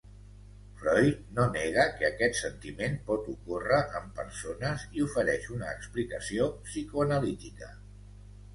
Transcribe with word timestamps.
Freud 0.77 1.19
no 1.39 1.43
nega 1.57 1.83
que 1.99 2.07
aquest 2.07 2.39
sentiment 2.39 2.97
pot 3.11 3.29
ocórrer 3.35 3.79
en 4.01 4.09
persones 4.23 4.87
i 5.01 5.07
ofereix 5.11 5.47
una 5.59 5.71
explicació 5.77 6.51
psicoanalítica. 6.67 7.73